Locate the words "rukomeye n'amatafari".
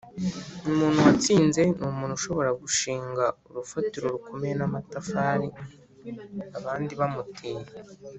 4.15-5.47